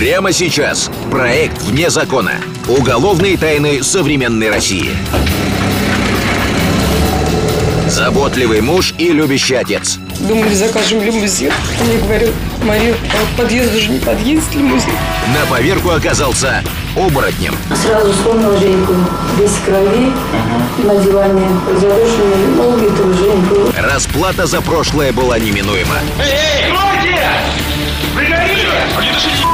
[0.00, 0.90] Прямо сейчас.
[1.10, 2.32] Проект «Вне закона».
[2.66, 4.92] Уголовные тайны современной России.
[7.86, 9.98] Заботливый муж и любящий отец.
[10.20, 11.52] Думали, закажем лимузин.
[11.82, 12.32] Мне говорил,
[12.64, 14.88] Мария, а к подъезду же не подъедет лимузин.
[15.38, 16.64] На поверку оказался
[16.96, 17.54] оборотнем.
[17.84, 18.94] Сразу вспомнил Женьку.
[19.38, 20.12] Весь в крови,
[20.78, 21.46] на диване,
[21.78, 23.72] задушенный ноги этого Женьку.
[23.76, 25.96] Расплата за прошлое была неминуема.
[26.18, 27.69] Эй, кройте!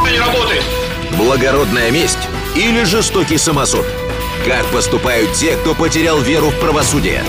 [0.05, 0.63] Ты не работает?
[1.17, 3.87] Благородная месть или жестокий самосуд?
[4.47, 7.23] Как поступают те, кто потерял веру в правосудие?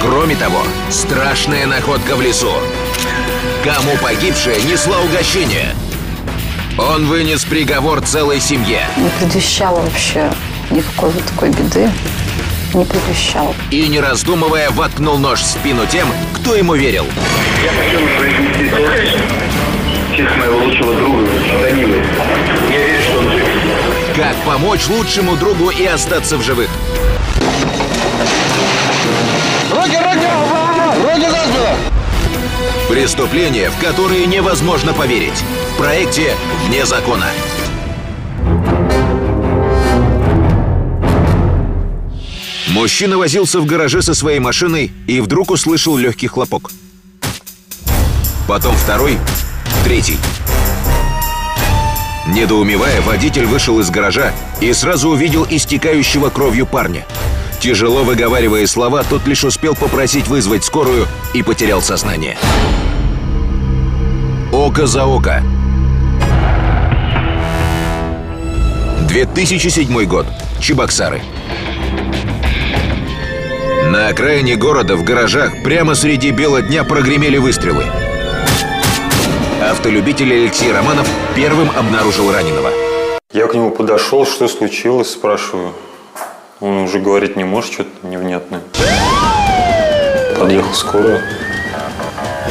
[0.00, 2.52] Кроме того, страшная находка в лесу.
[3.62, 5.74] Кому погибшая несла угощение?
[6.78, 8.80] Он вынес приговор целой семье.
[8.96, 10.30] Не предвещало вообще
[10.70, 11.90] никакой вот такой беды.
[12.72, 13.54] Не предвещало.
[13.70, 17.04] И, не раздумывая, воткнул нож в спину тем, кто ему верил.
[17.62, 18.70] Я хочу произнести
[20.20, 21.26] честь моего лучшего друга
[21.62, 22.02] Данилы.
[22.70, 23.48] Я верю, что он жив.
[24.14, 26.68] Как помочь лучшему другу и остаться в живых?
[32.88, 35.42] Преступления, в которые невозможно поверить.
[35.74, 36.34] В проекте
[36.66, 37.26] «Вне закона».
[42.68, 46.70] Мужчина возился в гараже со своей машиной и вдруг услышал легкий хлопок.
[48.46, 49.18] Потом второй,
[49.84, 50.18] третий.
[52.28, 57.04] Недоумевая, водитель вышел из гаража и сразу увидел истекающего кровью парня.
[57.60, 62.38] Тяжело выговаривая слова, тот лишь успел попросить вызвать скорую и потерял сознание.
[64.52, 65.42] Око за око.
[69.08, 70.26] 2007 год.
[70.60, 71.20] Чебоксары.
[73.90, 77.86] На окраине города в гаражах прямо среди бела дня прогремели выстрелы.
[79.70, 82.72] Автолюбитель Алексей Романов первым обнаружил раненого.
[83.32, 85.72] Я к нему подошел, что случилось, спрашиваю.
[86.58, 88.62] Он уже говорить не может, что-то невнятное.
[90.36, 91.22] Подъехал скорая.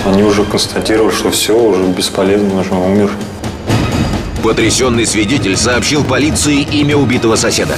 [0.06, 3.12] Они уже констатировали, что все, уже бесполезно, уже умер.
[4.42, 7.78] Потрясенный свидетель сообщил полиции имя убитого соседа.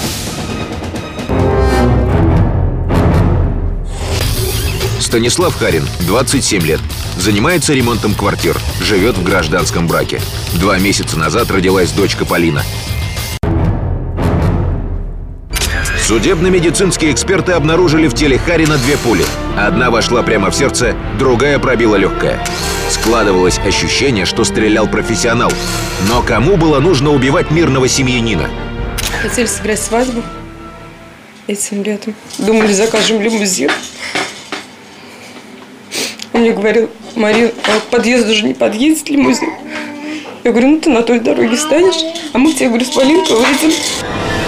[4.99, 6.79] Станислав Харин, 27 лет.
[7.21, 8.57] Занимается ремонтом квартир.
[8.81, 10.19] Живет в гражданском браке.
[10.55, 12.63] Два месяца назад родилась дочка Полина.
[16.03, 19.23] Судебно-медицинские эксперты обнаружили в теле Харина две пули.
[19.55, 22.43] Одна вошла прямо в сердце, другая пробила легкое.
[22.89, 25.53] Складывалось ощущение, что стрелял профессионал.
[26.09, 28.49] Но кому было нужно убивать мирного семьянина?
[29.21, 30.23] Хотели сыграть свадьбу
[31.45, 32.15] этим летом.
[32.39, 33.69] Думали, закажем лимузин.
[36.41, 39.49] Мне говорил, Мария, а к подъезду же не подъедет лимузин.
[40.43, 42.03] Я говорю, ну ты на той дороге станешь,
[42.33, 43.71] а мы к тебе, говорю, с Полинкой выйдем.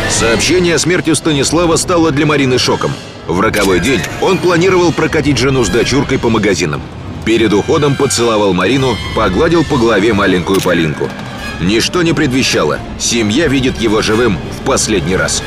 [0.09, 2.91] Сообщение о смерти Станислава стало для Марины шоком.
[3.27, 6.81] В роковой день он планировал прокатить жену с дочуркой по магазинам.
[7.25, 11.07] Перед уходом поцеловал Марину, погладил по голове маленькую Полинку.
[11.61, 12.79] Ничто не предвещало.
[12.97, 15.43] Семья видит его живым в последний раз.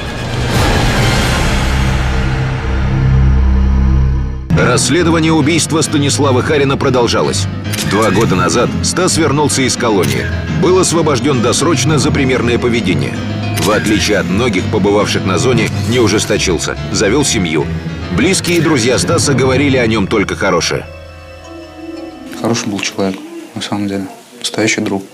[4.76, 7.46] Расследование убийства Станислава Харина продолжалось.
[7.90, 10.26] Два года назад Стас вернулся из колонии.
[10.60, 13.14] Был освобожден досрочно за примерное поведение.
[13.62, 17.64] В отличие от многих, побывавших на зоне, не ужесточился, завел семью.
[18.18, 20.84] Близкие и друзья Стаса говорили о нем только хорошее.
[22.42, 23.18] Хороший был человек,
[23.54, 24.06] на самом деле.
[24.40, 25.04] Настоящий друг.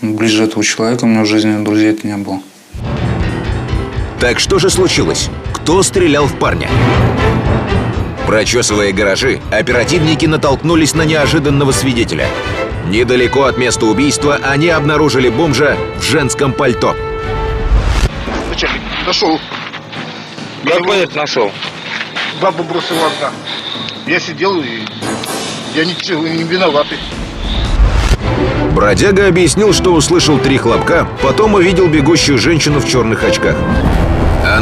[0.00, 2.40] Ближе этого человека у меня в жизни друзей-то не было.
[4.20, 5.30] Так что же случилось?
[5.52, 6.70] Кто стрелял в парня?
[8.32, 12.26] Прочесывая гаражи, оперативники натолкнулись на неожиданного свидетеля.
[12.88, 16.96] Недалеко от места убийства они обнаружили бомжа в женском пальто.
[18.48, 19.38] Начальник, нашел.
[20.64, 21.52] Какой это нашел?
[22.40, 23.32] Бабу бросила одна.
[24.06, 24.80] Я сидел и
[25.74, 27.00] я ничего не виноватый.
[28.74, 33.56] Бродяга объяснил, что услышал три хлопка, потом увидел бегущую женщину в черных очках.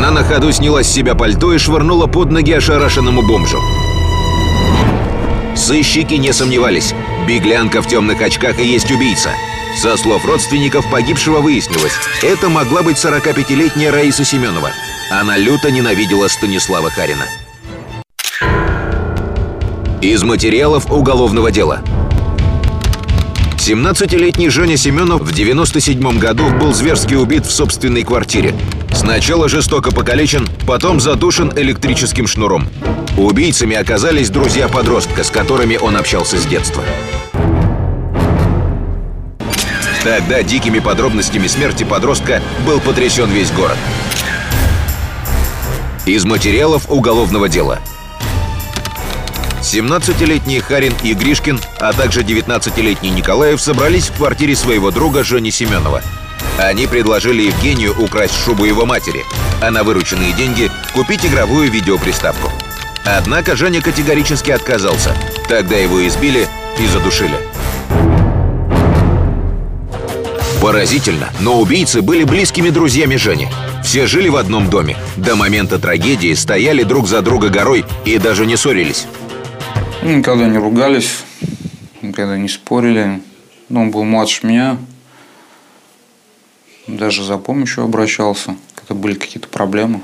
[0.01, 3.59] Она на ходу сняла с себя пальто и швырнула под ноги ошарашенному бомжу.
[5.55, 6.95] Сыщики не сомневались.
[7.29, 9.29] Беглянка в темных очках и есть убийца.
[9.77, 11.93] Со слов родственников погибшего выяснилось,
[12.23, 14.71] это могла быть 45-летняя Раиса Семенова.
[15.11, 17.27] Она люто ненавидела Станислава Харина.
[20.01, 21.83] Из материалов уголовного дела.
[23.59, 28.55] 17-летний Женя Семенов в 97 году был зверски убит в собственной квартире.
[29.01, 32.69] Сначала жестоко покалечен, потом задушен электрическим шнуром.
[33.17, 36.85] Убийцами оказались друзья подростка, с которыми он общался с детства.
[40.05, 43.79] Тогда дикими подробностями смерти подростка был потрясен весь город.
[46.05, 47.79] Из материалов уголовного дела.
[49.63, 56.03] 17-летний Харин и Гришкин, а также 19-летний Николаев собрались в квартире своего друга Жени Семенова.
[56.63, 59.25] Они предложили Евгению украсть шубу его матери,
[59.63, 62.51] а на вырученные деньги купить игровую видеоприставку.
[63.05, 65.15] Однако Женя категорически отказался.
[65.49, 66.47] Тогда его избили
[66.79, 67.37] и задушили.
[70.61, 73.49] Поразительно, но убийцы были близкими друзьями Жени.
[73.83, 74.99] Все жили в одном доме.
[75.17, 79.07] До момента трагедии стояли друг за друга горой и даже не ссорились.
[80.03, 81.25] Никогда не ругались,
[82.03, 83.23] никогда не спорили.
[83.71, 84.77] Но он был младше меня.
[86.99, 90.01] Даже за помощью обращался, когда были какие-то проблемы.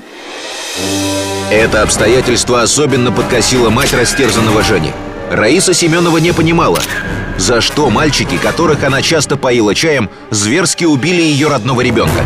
[1.51, 4.93] Это обстоятельство особенно подкосило мать растерзанного Жени.
[5.31, 6.79] Раиса Семенова не понимала,
[7.39, 12.23] за что мальчики, которых она часто поила чаем, зверски убили ее родного ребенка.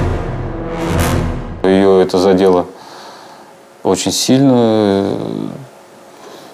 [1.64, 2.66] Ее это задело
[3.82, 5.16] очень сильно.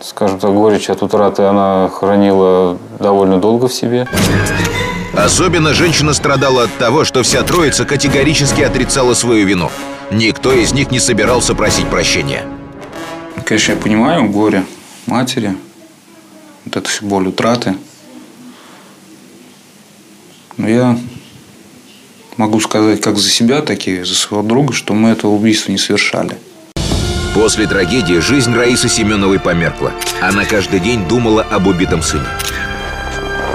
[0.00, 4.06] Скажем так, горечь от утраты она хранила довольно долго в себе.
[5.16, 9.70] Особенно женщина страдала от того, что вся троица категорически отрицала свою вину.
[10.10, 12.44] Никто из них не собирался просить прощения.
[13.44, 14.64] Конечно, я понимаю горе
[15.06, 15.56] матери,
[16.64, 17.76] вот это всю боль утраты.
[20.58, 20.98] Но я
[22.36, 25.78] могу сказать как за себя, так и за своего друга, что мы этого убийства не
[25.78, 26.36] совершали.
[27.34, 29.92] После трагедии жизнь Раисы Семеновой померкла.
[30.20, 32.26] Она каждый день думала об убитом сыне.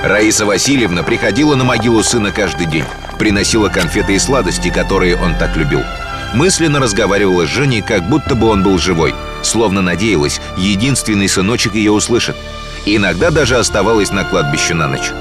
[0.03, 2.86] Раиса Васильевна приходила на могилу сына каждый день.
[3.19, 5.81] Приносила конфеты и сладости, которые он так любил.
[6.33, 9.13] Мысленно разговаривала с Женей, как будто бы он был живой.
[9.44, 12.36] Словно надеялась, единственный сыночек ее услышит.
[12.86, 15.12] Иногда даже оставалась на кладбище на ночь.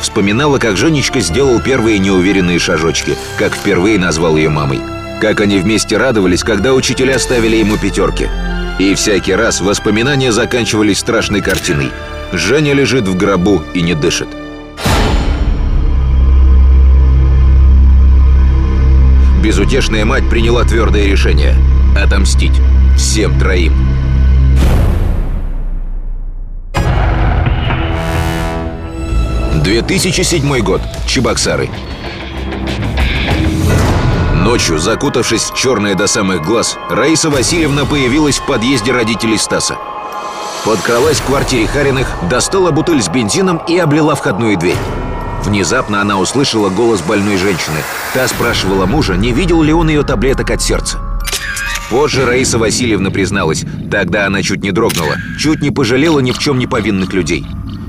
[0.00, 4.80] Вспоминала, как Женечка сделал первые неуверенные шажочки, как впервые назвал ее мамой.
[5.20, 8.28] Как они вместе радовались, когда учителя ставили ему пятерки.
[8.78, 11.90] И всякий раз воспоминания заканчивались страшной картиной.
[12.36, 14.28] Женя лежит в гробу и не дышит.
[19.40, 21.54] Безутешная мать приняла твердое решение–
[22.02, 22.60] отомстить
[22.96, 23.72] всем троим.
[29.62, 30.82] «2007 год.
[31.06, 31.70] Чебоксары.
[34.34, 39.76] Ночью, закутавшись в черное до самых глаз, Раиса Васильевна появилась в подъезде родителей Стаса.
[40.64, 44.78] Подкралась к квартире Хариных, достала бутыль с бензином и облила входную дверь.
[45.44, 47.76] Внезапно она услышала голос больной женщины.
[48.14, 50.98] Та спрашивала мужа, не видел ли он ее таблеток от сердца.
[51.90, 56.58] Позже Раиса Васильевна призналась, тогда она чуть не дрогнула, чуть не пожалела ни в чем
[56.58, 57.44] не повинных людей.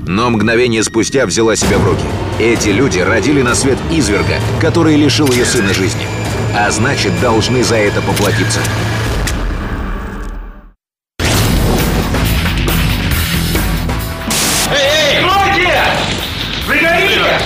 [0.06, 2.04] Но мгновение спустя взяла себя в руки.
[2.40, 6.06] Эти люди родили на свет изверга, который лишил ее сына жизни.
[6.54, 8.60] А значит, должны за это поплатиться.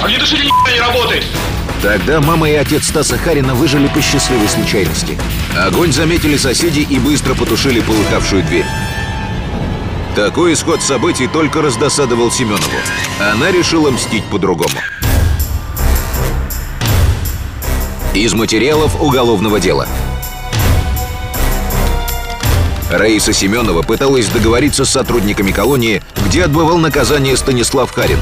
[0.02, 1.26] Огнетушитель ни не работает!
[1.82, 5.18] Тогда мама и отец Стаса Харина выжили по счастливой случайности.
[5.58, 8.66] Огонь заметили соседи и быстро потушили полыхавшую дверь.
[10.16, 12.64] Такой исход событий только раздосадовал Семенову.
[13.20, 14.76] Она решила мстить по-другому.
[18.14, 19.88] Из материалов уголовного дела.
[22.92, 28.20] Раиса Семенова пыталась договориться с сотрудниками колонии, где отбывал наказание Станислав Харин.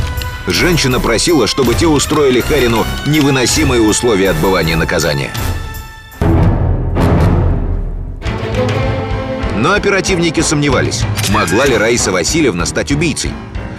[0.47, 5.29] Женщина просила, чтобы те устроили Харину невыносимые условия отбывания наказания.
[9.57, 13.31] Но оперативники сомневались, могла ли Раиса Васильевна стать убийцей.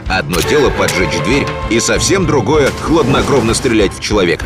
[0.07, 4.45] Одно дело поджечь дверь, и совсем другое– хладнокровно стрелять в человека.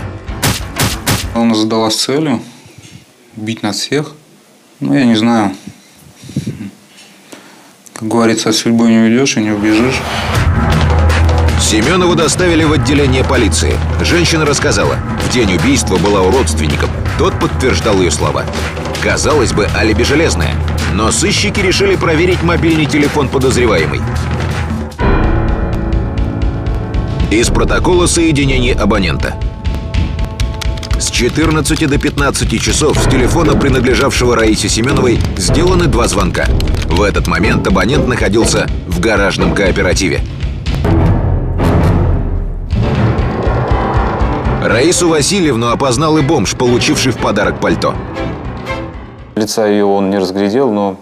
[1.35, 2.41] Она задалась целью
[3.37, 4.13] убить нас всех.
[4.79, 5.57] Ну, я не знаю.
[7.95, 10.01] Как говорится, от судьбой не уйдешь и не убежишь.
[11.73, 13.73] Семенову доставили в отделение полиции.
[14.03, 16.91] Женщина рассказала, в день убийства была у родственников.
[17.17, 18.45] Тот подтверждал ее слова.
[19.03, 20.55] Казалось бы, алиби железное.
[20.93, 24.03] Но сыщики решили проверить мобильный телефон подозреваемой.
[27.31, 29.35] Из протокола соединений абонента.
[30.99, 36.45] С 14 до 15 часов с телефона, принадлежавшего Раисе Семеновой, сделаны два звонка.
[36.91, 40.23] В этот момент абонент находился в гаражном кооперативе.
[44.65, 47.97] Раису Васильевну опознал и бомж, получивший в подарок пальто.
[49.35, 50.97] Лица ее он не разглядел, но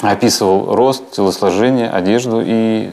[0.00, 2.90] описывал рост, телосложение, одежду и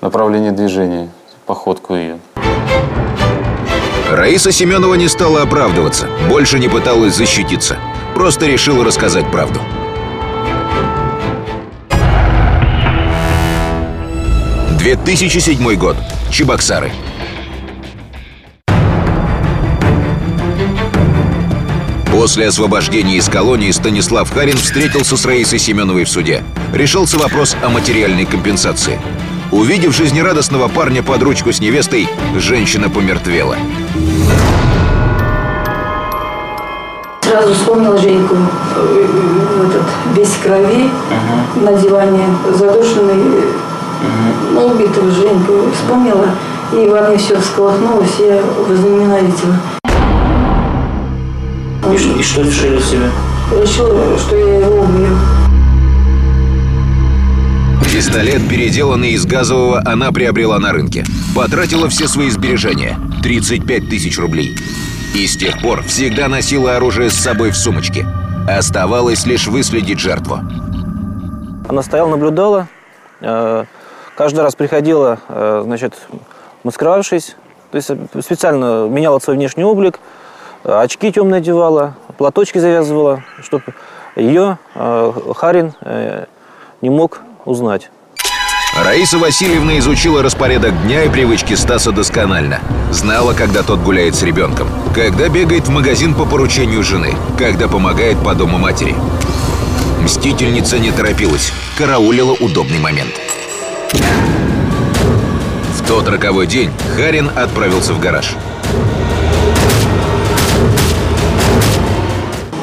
[0.00, 1.10] направление движения.
[1.44, 2.18] походку ее.
[4.10, 7.78] Раиса Семенова не стала оправдываться, больше не пыталась защититься.
[8.14, 9.60] Просто решила рассказать правду.
[14.78, 15.96] Две тысячи седьмой год.
[16.30, 16.90] Чебоксары.
[22.18, 26.42] После освобождения из колонии Станислав Харин встретился с Раисой Семеновой в суде.
[26.74, 29.00] Решился вопрос о материальной компенсации.
[29.52, 33.54] Увидев жизнерадостного парня под ручку с невестой, женщина помертвела.
[37.22, 38.34] Сразу вспомнила Женьку,
[38.74, 39.06] э,
[39.68, 40.90] этот, весь крови,
[41.54, 43.44] на диване, задушенный,
[44.54, 45.70] ну, убитого Женьку.
[45.72, 46.26] Вспомнила,
[46.72, 49.77] и во мне все всколыхнулось, я возненавидела.
[51.92, 53.10] И, и что решили себе?
[53.50, 55.16] Решила, что я его убью.
[57.92, 61.04] Пистолет, переделанный из газового, она приобрела на рынке.
[61.34, 64.56] Потратила все свои сбережения– 35 тысяч рублей.
[65.14, 68.06] И с тех пор всегда носила оружие с собой в сумочке.
[68.48, 70.38] Оставалось лишь выследить жертву.
[71.68, 72.68] Она стояла, наблюдала.
[73.20, 73.64] э,
[74.16, 75.94] Каждый раз приходила, э, значит,
[76.64, 77.36] маскировавшись.
[77.70, 79.98] То есть э, специально меняла свой внешний облик.
[80.64, 83.64] Э, Очки темные одевала, платочки завязывала, чтобы
[84.16, 86.26] ее э, Харин э,
[86.80, 87.90] не мог узнать.
[88.76, 92.60] Раиса Васильевна изучила распорядок дня и привычки Стаса досконально.
[92.90, 98.22] Знала, когда тот гуляет с ребенком, когда бегает в магазин по поручению жены, когда помогает
[98.22, 98.94] по дому матери.
[100.00, 103.12] Мстительница не торопилась, караулила удобный момент.
[105.76, 108.36] В тот роковой день Харин отправился в гараж.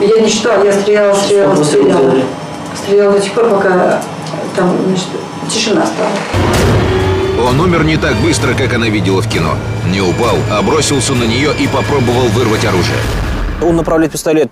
[0.06, 2.14] Я не считала, я стреляла, стреляла, стреляла.
[2.76, 4.00] Стреляла до тех пор, пока
[4.56, 5.08] там, значит,
[5.50, 7.50] тишина стала.
[7.50, 9.56] Он умер не так быстро, как она видела в кино.
[9.92, 12.98] Не упал, а бросился на нее и попробовал вырвать оружие.
[13.64, 14.52] Он направляет пистолет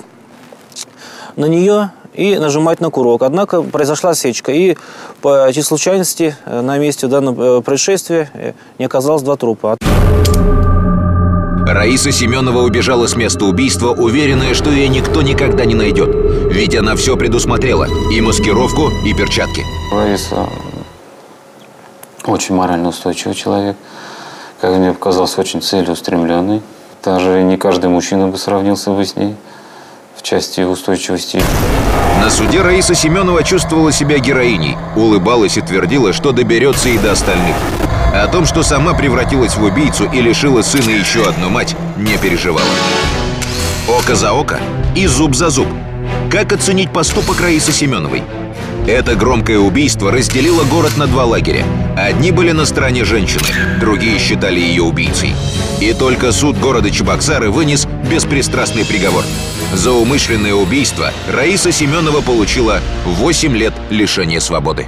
[1.36, 3.22] на нее и нажимает на курок.
[3.22, 4.76] Однако произошла осечка, и
[5.22, 9.78] по этой случайности э, на месте данного э, происшествия э, не оказалось два трупа.
[11.74, 16.08] Раиса Семенова убежала с места убийства, уверенная, что ее никто никогда не найдет.
[16.51, 17.88] Ведь она все предусмотрела.
[18.12, 19.65] И маскировку, и перчатки.
[19.92, 20.48] Раиса
[22.25, 23.75] очень морально устойчивый человек.
[24.62, 26.62] Как мне показалось, очень целеустремленный.
[27.03, 29.36] Даже не каждый мужчина бы сравнился бы с ней
[30.15, 31.42] в части устойчивости.
[32.22, 37.56] На суде Раиса Семенова чувствовала себя героиней, улыбалась и твердила, что доберется и до остальных.
[38.13, 42.62] О том, что сама превратилась в убийцу и лишила сына еще одну мать, не переживала.
[43.88, 44.60] Око за око
[44.96, 45.67] и зуб за зуб.
[46.32, 48.22] Как оценить поступок Раисы Семеновой?
[48.86, 51.65] Это громкое убийство разделило город на два лагеря.
[51.98, 53.48] Одни были на стороне женщины,
[53.79, 55.34] другие считали ее убийцей.
[55.82, 59.24] И только суд города Чебоксары вынес беспристрастный приговор.
[59.74, 64.88] За умышленное убийство Раиса Семенова получила 8 лет лишения свободы.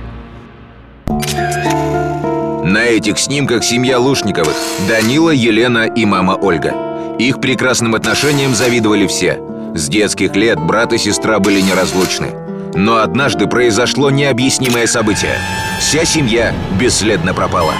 [2.75, 4.53] На этих снимках семья Лушниковых–
[4.89, 6.73] Данила, Елена и мама Ольга.
[7.17, 9.39] Их прекрасным отношениям завидовали все.
[9.73, 12.33] С детских лет брат и сестра были неразлучны.
[12.73, 15.37] Но однажды произошло необъяснимое событие.
[15.79, 17.75] Вся семья бесследно пропала.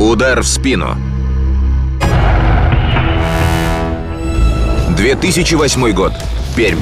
[0.00, 0.96] Удар в спину.
[4.96, 6.14] 2008 год.
[6.56, 6.80] Пермь.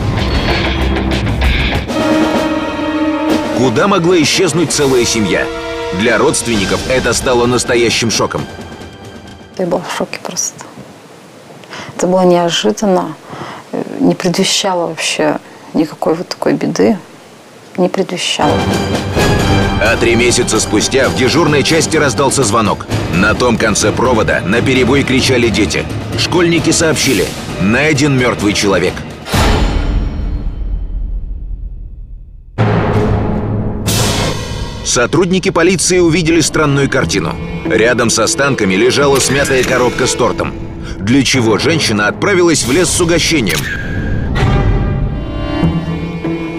[3.63, 5.47] Куда могла исчезнуть целая семья?
[6.01, 8.45] Для родственников это стало настоящим шоком.
[9.57, 10.65] Я была в шоке просто.
[11.97, 13.15] Это было неожиданно,
[13.71, 15.39] э, не предвещало вообще
[15.75, 16.99] никакой вот такой беды.
[17.77, 18.51] Не предвещало.
[19.81, 22.89] А три месяца спустя в дежурной части раздался звонок.
[23.15, 25.87] На том конце провода на перебой кричали дети.
[26.19, 27.29] Школьники сообщили
[27.61, 28.95] «Найден мертвый человек».
[34.93, 37.35] Сотрудники полиции увидели странную картину.
[37.65, 40.53] Рядом с останками лежала смятая коробка с тортом.
[40.99, 43.57] Для чего женщина отправилась в лес с угощением?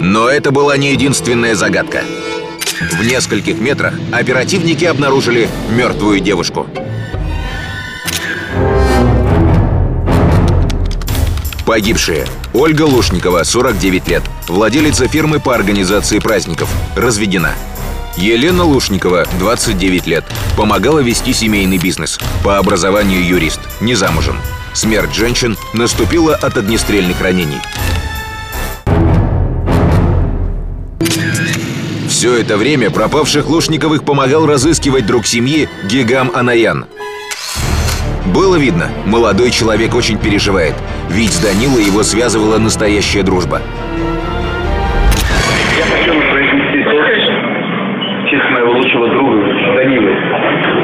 [0.00, 2.02] Но это была не единственная загадка.
[2.90, 6.66] В нескольких метрах оперативники обнаружили мертвую девушку.
[11.64, 12.26] Погибшие.
[12.52, 17.54] Ольга Лушникова, 49 лет, владелица фирмы по организации праздников, разведена.
[18.16, 20.24] Елена Лушникова, 29 лет,
[20.56, 22.20] помогала вести семейный бизнес.
[22.44, 24.38] По образованию юрист, не замужем.
[24.72, 27.60] Смерть женщин наступила от огнестрельных ранений.
[32.08, 36.86] Все это время пропавших Лушниковых помогал разыскивать друг семьи Гигам Анаян.
[38.26, 40.74] Было видно, молодой человек очень переживает,
[41.10, 43.60] ведь с Данилой его связывала настоящая дружба.
[48.94, 49.36] Лучшего друга
[49.74, 50.10] Данилы.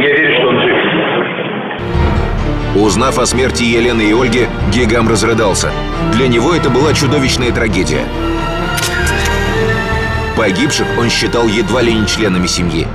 [0.03, 0.77] Я верю, что он жив.
[2.77, 5.71] Узнав о смерти Елены и Ольги, Гигам разрыдался.
[6.13, 8.05] Для него это была чудовищная трагедия.
[10.37, 12.87] Погибших он считал едва ли не членами семьи.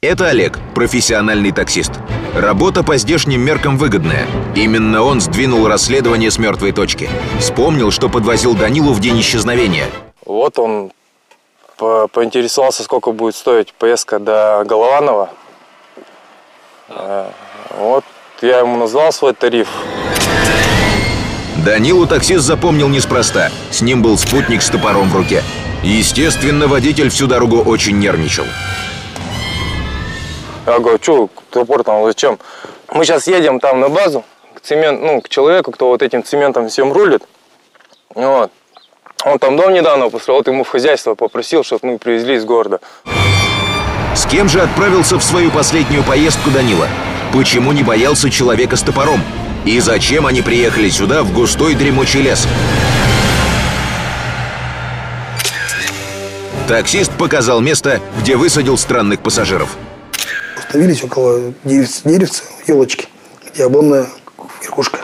[0.00, 1.92] Это Олег, профессиональный таксист.
[2.34, 4.26] Работа по здешним меркам выгодная.
[4.54, 7.08] Именно он сдвинул расследование с мертвой точки.
[7.38, 9.86] Вспомнил, что подвозил Данилу в день исчезновения.
[10.24, 10.92] Вот он
[11.82, 15.30] по- поинтересовался, сколько будет стоить поездка до Голованова.
[16.88, 17.28] Э,
[17.76, 18.04] Вот
[18.40, 19.68] я ему назвал свой тариф.
[21.64, 23.50] Данилу таксист запомнил неспроста.
[23.72, 25.42] С ним был спутник с топором в руке.
[25.82, 28.44] Естественно, водитель всю дорогу очень нервничал.
[30.66, 32.38] Я говорю, что топор там, зачем?
[32.92, 34.22] Мы сейчас едем там на базу,
[34.54, 37.22] к, цемент, ну, к человеку, кто вот этим цементом всем рулит.
[38.14, 38.52] Вот.
[39.24, 42.80] Он там дом недавно построил, вот ему в хозяйство попросил, чтобы мы привезли из города.
[44.16, 46.88] С кем же отправился в свою последнюю поездку Данила?
[47.32, 49.22] Почему не боялся человека с топором?
[49.64, 52.46] И зачем они приехали сюда, в густой дремучий лес?
[56.66, 59.76] Таксист показал место, где высадил странных пассажиров.
[60.58, 63.08] Остановились около деревца, деревца елочки,
[63.52, 64.08] где обломная
[64.62, 65.00] верхушка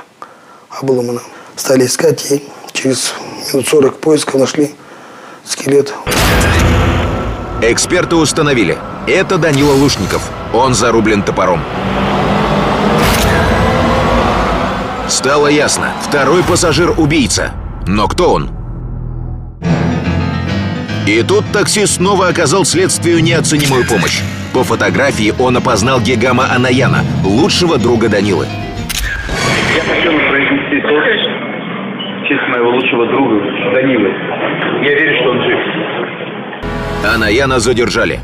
[0.70, 1.20] обломана.
[1.56, 3.14] Стали искать и через
[3.52, 4.70] минут 40 поисков нашли
[5.44, 5.94] скелет.
[7.62, 10.30] Эксперты установили, это Данила Лушников.
[10.52, 11.60] Он зарублен топором.
[15.08, 17.52] Стало ясно, второй пассажир– убийца.
[17.86, 18.50] Но кто он?
[21.06, 24.20] И тут таксист снова оказал следствию неоценимую помощь.
[24.52, 28.46] По фотографии он опознал Гегама Анаяна, лучшего друга Данилы.
[29.74, 31.06] Я хочу произнести тост
[32.20, 33.40] в честь моего лучшего друга
[33.72, 34.10] Данилы.
[34.82, 35.58] Я верю, что он жив.
[37.14, 38.20] Анаяна задержали.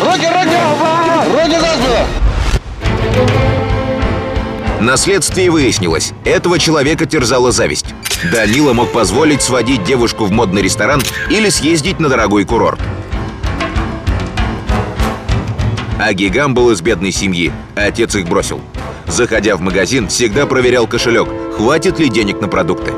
[0.00, 0.58] Руки, руки!
[1.32, 2.06] Руки за спину!
[4.80, 7.94] На следствии выяснилось, этого человека терзала зависть.
[8.32, 11.00] Данила мог позволить сводить девушку в модный ресторан
[11.30, 12.80] или съездить на дорогой курорт.
[15.98, 18.60] А Гигам был из бедной семьи, а отец их бросил.
[19.10, 22.92] Заходя в магазин, всегда проверял кошелек, хватит ли денег на продукты.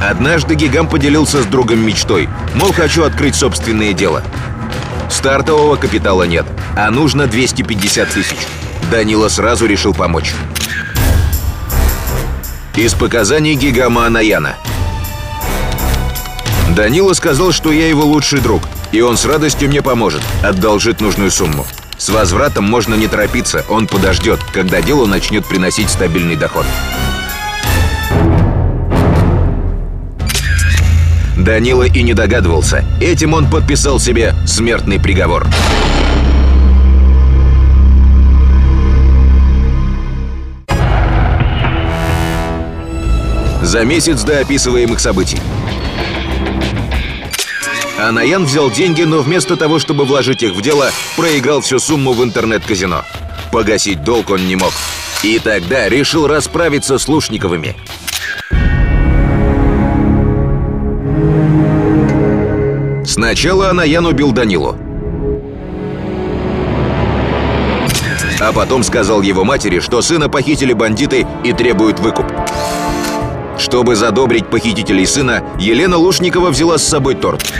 [0.00, 4.22] Однажды Гигам поделился с другом мечтой, мол, хочу открыть собственное дело.
[5.10, 8.38] Стартового капитала нет, а нужно 250 тысяч.
[8.90, 10.32] Данила сразу решил помочь.
[12.76, 14.54] Из показаний Гигама Анаяна.
[16.76, 21.32] Данила сказал, что я его лучший друг, и он с радостью мне поможет, одолжит нужную
[21.32, 21.66] сумму.
[21.98, 26.64] С возвратом можно не торопиться, он подождет, когда дело начнет приносить стабильный доход.
[31.36, 32.84] Данила и не догадывался.
[33.00, 35.46] Этим он подписал себе смертный приговор.
[43.62, 45.38] За месяц до описываемых событий.
[47.98, 52.22] Анаян взял деньги, но вместо того, чтобы вложить их в дело, проиграл всю сумму в
[52.22, 53.04] интернет-казино.
[53.50, 54.72] Погасить долг он не мог.
[55.24, 57.74] И тогда решил расправиться с Лушниковыми.
[63.04, 64.76] Сначала Анаян убил Данилу.
[68.40, 72.26] А потом сказал его матери, что сына похитили бандиты и требуют выкуп.
[73.58, 77.52] Чтобы задобрить похитителей сына, Елена Лушникова взяла с собой торт.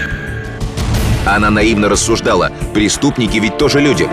[1.29, 4.09] Она наивно рассуждала, преступники ведь тоже люди.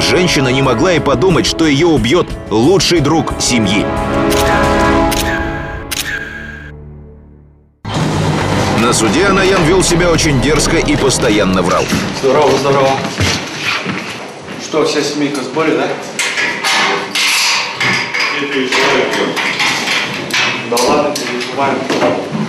[0.00, 3.84] Женщина не могла и подумать, что ее убьет лучший друг семьи.
[8.80, 11.84] На суде Анаян вел себя очень дерзко и постоянно врал.
[12.20, 12.90] Здорово, здорово.
[14.62, 15.88] Что, вся семейка в сборе, да?
[20.70, 21.78] Да ладно, переживаем.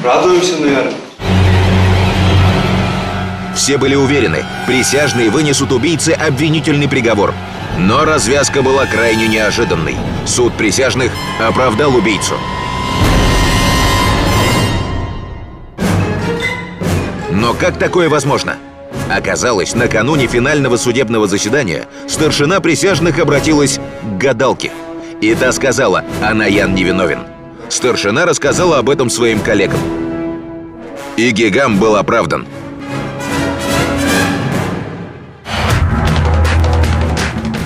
[0.01, 0.93] Радуемся, наверное.
[3.55, 7.33] Все были уверены, присяжные вынесут убийце обвинительный приговор.
[7.79, 9.95] Но развязка была крайне неожиданной.
[10.25, 12.35] Суд присяжных оправдал убийцу.
[17.31, 18.57] Но как такое возможно?
[19.09, 24.71] Оказалось, накануне финального судебного заседания старшина присяжных обратилась к гадалке.
[25.21, 27.19] И та сказала, Анаян невиновен.
[27.69, 29.79] Старшина рассказала об этом своим коллегам.
[31.17, 32.47] И Гигам был оправдан.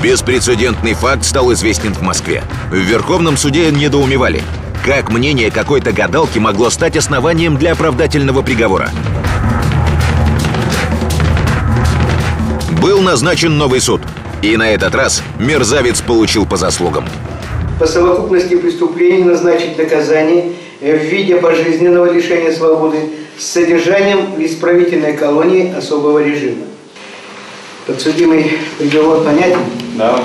[0.01, 2.41] Беспрецедентный факт стал известен в Москве.
[2.71, 4.41] В Верховном суде недоумевали.
[4.85, 8.91] Как мнение какой-то гадалки могло стать основанием для оправдательного приговора?
[12.81, 13.99] Был назначен новый суд.
[14.41, 17.03] И на этот раз мерзавец получил по заслугам.
[17.77, 22.99] По совокупности преступлений назначить наказание в виде пожизненного лишения свободы
[23.37, 26.63] с содержанием в исправительной колонии особого режима.
[27.85, 29.59] Подсудимый приговор понятен?
[29.99, 30.23] Да,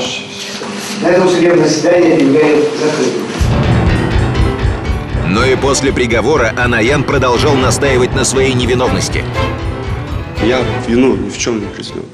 [1.02, 3.22] На этом судебное заседание объявляю закрытым.
[5.30, 9.24] Но и после приговора Анаян продолжал настаивать на своей невиновности.
[10.44, 12.04] Я вину ни в чем не признаю.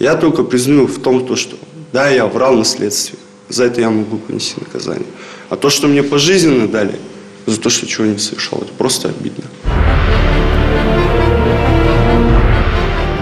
[0.00, 1.54] Я только признаю в том, то, что
[1.92, 3.16] да, я врал на следствии.
[3.48, 5.06] За это я могу понести наказание.
[5.50, 6.98] А то, что мне пожизненно дали,
[7.46, 9.44] за то, что чего не совершал, это просто обидно.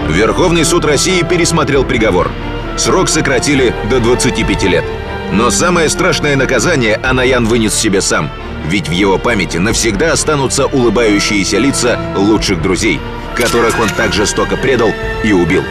[0.09, 2.31] Верховный суд России пересмотрел приговор.
[2.77, 4.83] Срок сократили до 25 лет.
[5.31, 8.29] Но самое страшное наказание Анаян вынес себе сам.
[8.65, 12.99] Ведь в его памяти навсегда останутся улыбающиеся лица лучших друзей,
[13.35, 14.91] которых он так жестоко предал
[15.23, 15.63] и убил.